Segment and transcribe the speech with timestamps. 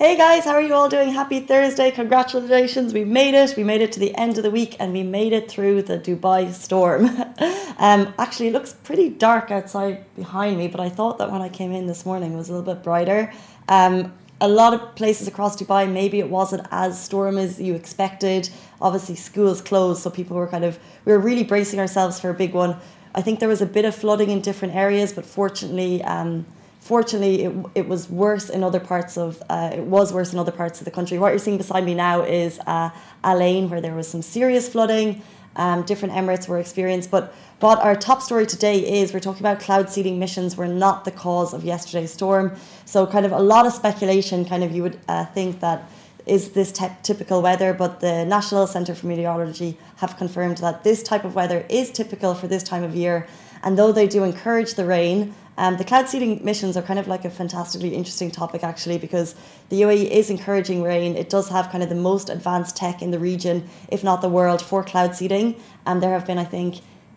[0.00, 1.12] Hey guys, how are you all doing?
[1.12, 1.90] Happy Thursday.
[1.90, 2.94] Congratulations.
[2.94, 3.56] We made it.
[3.56, 5.98] We made it to the end of the week and we made it through the
[5.98, 7.06] Dubai storm.
[7.78, 11.48] um, actually, it looks pretty dark outside behind me, but I thought that when I
[11.48, 13.32] came in this morning it was a little bit brighter.
[13.68, 18.50] Um, a lot of places across Dubai, maybe it wasn't as stormy as you expected.
[18.80, 22.34] Obviously, schools closed, so people were kind of, we were really bracing ourselves for a
[22.34, 22.76] big one.
[23.16, 26.46] I think there was a bit of flooding in different areas, but fortunately, um,
[26.80, 30.52] fortunately, it, it was worse in other parts of uh, it was worse in other
[30.52, 31.18] parts of the country.
[31.18, 32.90] What you're seeing beside me now is uh,
[33.24, 35.22] Al Ain, where there was some serious flooding.
[35.56, 39.58] Um, different Emirates were experienced, but what our top story today is we're talking about
[39.58, 42.54] cloud seeding missions were not the cause of yesterday's storm.
[42.84, 44.44] So, kind of a lot of speculation.
[44.44, 45.90] Kind of you would uh, think that
[46.28, 46.72] is this
[47.02, 51.64] typical weather, but the National Centre for Meteorology have confirmed that this type of weather
[51.68, 53.26] is typical for this time of year.
[53.62, 57.08] And though they do encourage the rain, um, the cloud seeding missions are kind of
[57.08, 59.34] like a fantastically interesting topic, actually, because
[59.70, 61.16] the UAE is encouraging rain.
[61.16, 64.28] It does have kind of the most advanced tech in the region, if not the
[64.28, 65.60] world, for cloud seeding.
[65.84, 66.76] And there have been, I think,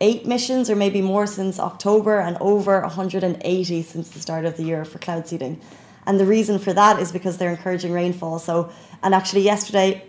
[0.00, 4.62] eight missions or maybe more since October and over 180 since the start of the
[4.62, 5.60] year for cloud seeding.
[6.06, 8.38] And the reason for that is because they're encouraging rainfall.
[8.38, 10.06] So, and actually, yesterday,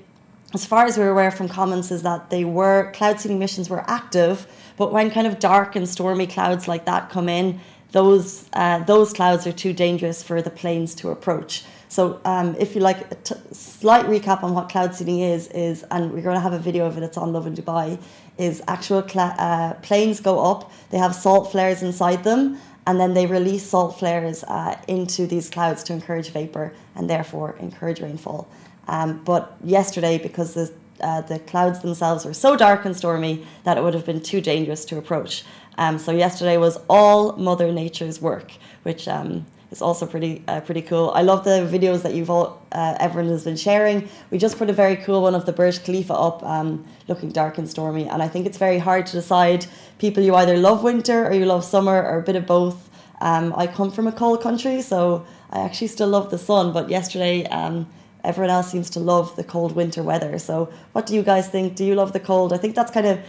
[0.54, 3.84] as far as we're aware from comments, is that they were cloud seeding missions were
[3.90, 7.60] active, but when kind of dark and stormy clouds like that come in,
[7.94, 11.64] those uh, those clouds are too dangerous for the planes to approach.
[11.88, 15.86] So um, if you like a t- slight recap on what cloud seeding is, is
[15.92, 17.04] and we're going to have a video of it.
[17.04, 18.00] It's on Lovin Dubai.
[18.40, 20.72] Is actual cl- uh, planes go up.
[20.90, 25.52] They have salt flares inside them, and then they release salt flares uh, into these
[25.52, 28.48] clouds to encourage vapor and therefore encourage rainfall.
[28.88, 33.78] Um, but yesterday, because the uh, the clouds themselves were so dark and stormy that
[33.78, 35.44] it would have been too dangerous to approach.
[35.78, 38.52] Um, so yesterday was all Mother Nature's work,
[38.84, 41.12] which um, is also pretty uh, pretty cool.
[41.16, 44.08] I love the videos that you've all uh, everyone has been sharing.
[44.30, 47.58] We just put a very cool one of the Burj Khalifa up, um, looking dark
[47.58, 49.66] and stormy, and I think it's very hard to decide.
[49.98, 52.90] People, you either love winter or you love summer or a bit of both.
[53.22, 56.74] Um, I come from a cold country, so I actually still love the sun.
[56.74, 57.88] But yesterday, um,
[58.24, 60.40] everyone else seems to love the cold winter weather.
[60.40, 61.76] So, what do you guys think?
[61.76, 62.54] Do you love the cold?
[62.54, 63.20] I think that's kind of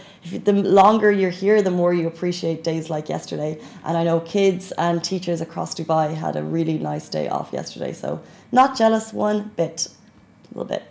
[0.43, 3.59] the longer you're here, the more you appreciate days like yesterday.
[3.83, 7.93] And I know kids and teachers across Dubai had a really nice day off yesterday.
[7.93, 9.87] So, not jealous one bit,
[10.53, 10.83] a little bit.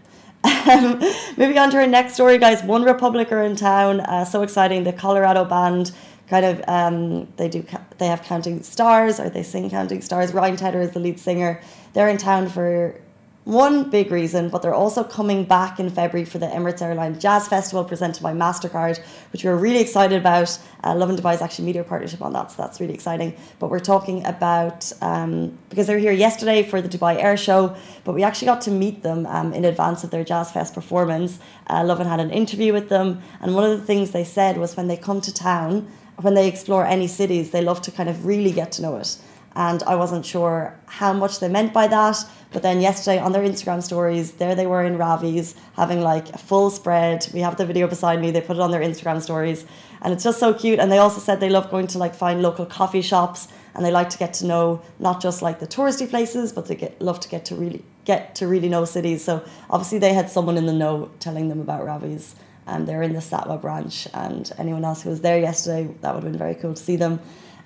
[0.44, 1.00] Um,
[1.36, 2.62] moving on to our next story, guys.
[2.62, 4.00] One Republic are in town.
[4.00, 4.84] Uh, so exciting!
[4.84, 5.92] The Colorado band
[6.28, 7.65] kind of um, they do
[7.98, 11.60] they have counting stars or they sing counting stars ryan tedder is the lead singer
[11.92, 12.98] they're in town for
[13.44, 17.47] one big reason, but they're also coming back in February for the Emirates Airline Jazz
[17.47, 18.99] Festival presented by MasterCard,
[19.32, 20.59] which we're really excited about.
[20.82, 23.37] Uh, and Dubai is actually media partnership on that, so that's really exciting.
[23.59, 27.77] But we're talking about, um, because they were here yesterday for the Dubai Air Show,
[28.04, 31.38] but we actually got to meet them um, in advance of their Jazz Fest performance.
[31.69, 34.77] Uh, and had an interview with them, and one of the things they said was
[34.77, 35.87] when they come to town,
[36.22, 39.19] when they explore any cities, they love to kind of really get to know it
[39.56, 42.16] and I wasn't sure how much they meant by that.
[42.53, 46.38] But then yesterday on their Instagram stories, there they were in Ravi's having like a
[46.38, 47.28] full spread.
[47.34, 48.31] We have the video beside me.
[48.31, 49.66] They put it on their Instagram stories,
[50.03, 50.78] and it's just so cute.
[50.78, 53.91] And they also said they love going to like find local coffee shops, and they
[53.91, 57.19] like to get to know not just like the touristy places, but they get love
[57.21, 59.25] to get to really get to really know cities.
[59.25, 62.36] So obviously they had someone in the know telling them about Ravi's.
[62.66, 66.25] And they're in the Satwa branch, and anyone else who was there yesterday, that would
[66.25, 67.21] have been very cool to see them.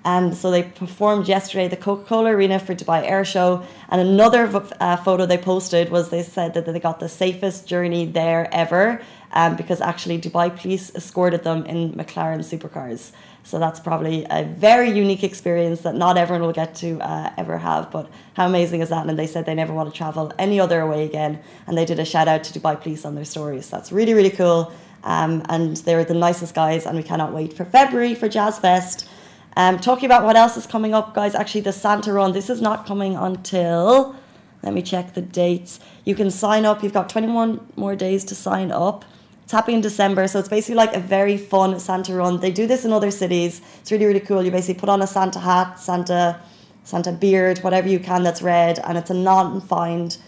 [0.05, 3.63] And so they performed yesterday the Coca Cola Arena for Dubai Air Show.
[3.89, 4.45] And another
[4.79, 9.01] uh, photo they posted was they said that they got the safest journey there ever
[9.33, 13.11] um, because actually Dubai police escorted them in McLaren supercars.
[13.43, 17.57] So that's probably a very unique experience that not everyone will get to uh, ever
[17.57, 17.91] have.
[17.91, 19.05] But how amazing is that?
[19.05, 21.41] And they said they never want to travel any other way again.
[21.67, 23.69] And they did a shout out to Dubai police on their stories.
[23.69, 24.71] That's really, really cool.
[25.03, 26.85] Um, and they're the nicest guys.
[26.85, 29.09] And we cannot wait for February for Jazz Fest.
[29.59, 31.35] Um, talking about what else is coming up, guys.
[31.35, 32.31] Actually, the Santa Run.
[32.31, 34.15] This is not coming until.
[34.63, 35.81] Let me check the dates.
[36.05, 36.81] You can sign up.
[36.81, 39.03] You've got 21 more days to sign up.
[39.43, 42.39] It's happening in December, so it's basically like a very fun Santa run.
[42.39, 43.61] They do this in other cities.
[43.81, 44.41] It's really really cool.
[44.41, 46.39] You basically put on a Santa hat, Santa,
[46.85, 50.19] Santa beard, whatever you can that's red, and it's a non-fined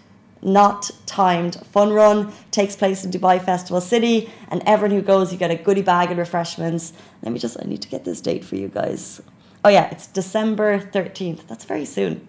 [0.41, 1.55] not timed.
[1.67, 5.55] Fun run takes place in Dubai Festival City and everyone who goes you get a
[5.55, 6.93] goodie bag and refreshments.
[7.21, 9.21] Let me just I need to get this date for you guys.
[9.63, 12.27] Oh yeah it's December 13th that's very soon.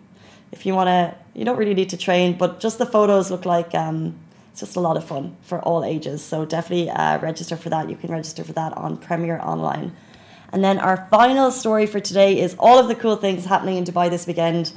[0.51, 3.47] If you want to you don't really need to train but just the photos look
[3.47, 4.15] like um,
[4.51, 6.23] it's just a lot of fun for all ages.
[6.23, 7.89] So definitely uh, register for that.
[7.89, 9.97] You can register for that on Premier Online.
[10.53, 13.85] And then our final story for today is all of the cool things happening in
[13.85, 14.75] Dubai this weekend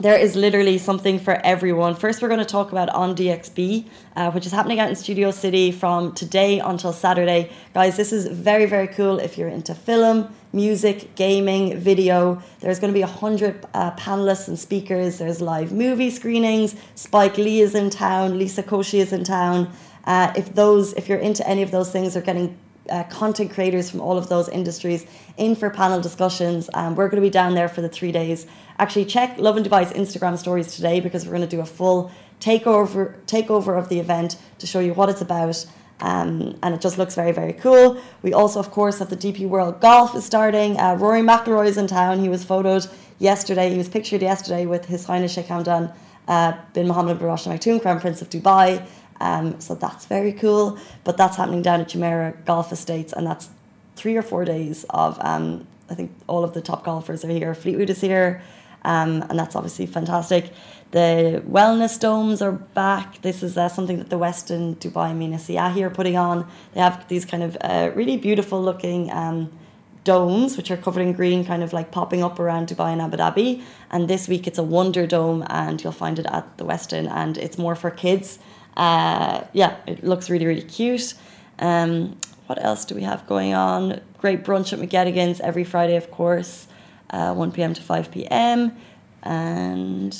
[0.00, 1.94] there is literally something for everyone.
[1.94, 5.30] First, we're going to talk about On DXB, uh, which is happening out in Studio
[5.32, 7.50] City from today until Saturday.
[7.74, 12.40] Guys, this is very, very cool if you're into film, music, gaming, video.
[12.60, 15.18] There's going to be a hundred uh, panelists and speakers.
[15.18, 16.76] There's live movie screenings.
[16.94, 18.38] Spike Lee is in town.
[18.38, 19.72] Liza Koshy is in town.
[20.04, 22.56] Uh, if those, if you're into any of those things, are getting
[22.90, 25.06] uh, content creators from all of those industries
[25.36, 26.68] in for panel discussions.
[26.74, 28.46] Um, we're going to be down there for the three days.
[28.78, 33.14] Actually, check Lovin Dubai's Instagram stories today because we're going to do a full takeover
[33.26, 35.66] takeover of the event to show you what it's about.
[36.00, 38.00] Um, and it just looks very, very cool.
[38.22, 40.78] We also, of course, have the DP World Golf is starting.
[40.78, 42.20] Uh, Rory McIlroy is in town.
[42.20, 43.70] He was photoed yesterday.
[43.70, 45.92] He was pictured yesterday with His Highness Sheikh Hamdan
[46.28, 48.86] uh, bin Mohammed bin Rashid Maktoum, Crown Prince of Dubai.
[49.20, 50.78] Um, so that's very cool.
[51.04, 53.50] But that's happening down at Jumeirah Golf Estates, and that's
[53.96, 55.18] three or four days of.
[55.20, 57.54] Um, I think all of the top golfers are here.
[57.54, 58.42] Fleetwood is here,
[58.84, 60.52] um, and that's obviously fantastic.
[60.90, 63.20] The wellness domes are back.
[63.22, 66.46] This is uh, something that the Westin Dubai Mina Seyahi are putting on.
[66.72, 69.50] They have these kind of uh, really beautiful looking um,
[70.04, 73.18] domes, which are covered in green, kind of like popping up around Dubai and Abu
[73.18, 73.62] Dhabi.
[73.90, 77.36] And this week it's a Wonder Dome, and you'll find it at the Westin, and
[77.36, 78.38] it's more for kids.
[78.78, 81.14] Uh, yeah, it looks really, really cute.
[81.58, 82.16] Um,
[82.46, 84.00] what else do we have going on?
[84.18, 86.68] Great brunch at McGettigan's every Friday, of course,
[87.10, 87.74] uh, 1 p.m.
[87.74, 88.72] to 5 p.m.
[89.24, 90.16] And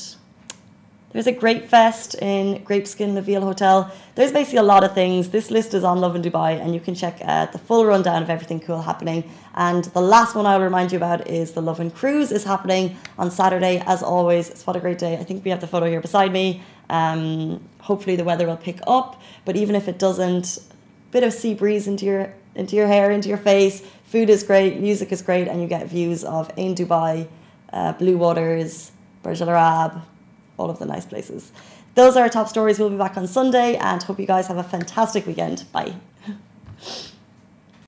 [1.13, 3.91] there's a Grape Fest in Grapeskin Naville Hotel.
[4.15, 5.31] There's basically a lot of things.
[5.31, 8.29] This list is on Lovin Dubai, and you can check uh, the full rundown of
[8.29, 9.25] everything cool happening.
[9.55, 13.31] And the last one I'll remind you about is the Lovin Cruise is happening on
[13.31, 13.83] Saturday.
[13.87, 15.15] As always, it's what a great day.
[15.15, 16.63] I think we have the photo here beside me.
[16.91, 20.59] Um, hopefully the weather will pick up, but even if it doesn't,
[21.11, 23.83] bit of sea breeze into your into your hair, into your face.
[24.05, 27.29] Food is great, music is great, and you get views of Ain Dubai,
[27.73, 28.91] uh, Blue Waters,
[29.23, 30.03] Burj Al Arab,
[30.57, 31.53] all of the nice places.
[31.95, 32.79] Those are our top stories.
[32.79, 35.65] We'll be back on Sunday, and hope you guys have a fantastic weekend.
[35.73, 35.95] Bye.